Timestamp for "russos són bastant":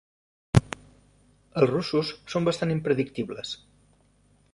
1.71-2.73